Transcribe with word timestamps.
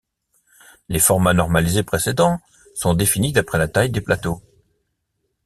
Les 0.89 0.97
formats 0.97 1.35
normalisés 1.35 1.83
précédents 1.83 2.39
sont 2.73 2.95
définis 2.95 3.33
d’après 3.33 3.59
la 3.59 3.67
taille 3.67 3.91
des 3.91 4.01
plateaux. 4.01 4.41